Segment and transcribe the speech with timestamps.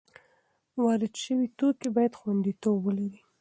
[0.83, 3.21] وارد شوي توکي باید خوندیتوب ولري.